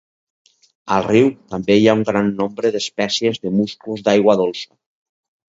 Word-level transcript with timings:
Al 0.95 1.03
riu 1.07 1.27
també 1.51 1.75
hi 1.81 1.85
ha 1.91 1.95
un 1.99 2.01
gran 2.09 2.33
nombre 2.41 2.71
d'espècies 2.77 3.41
de 3.45 3.55
musclos 3.61 4.05
d'aigua 4.09 4.39
dolça. 4.45 4.73